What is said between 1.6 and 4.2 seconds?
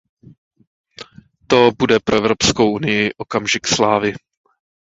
bude pro Evropskou unii okamžik slávy.